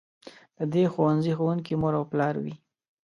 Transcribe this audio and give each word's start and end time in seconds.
د 0.57 0.59
دې 0.73 0.83
ښوونځي 0.93 1.31
ښوونکي 1.37 1.73
مور 1.81 1.93
او 1.99 2.05
پلار 2.11 2.35
وي. 2.43 2.55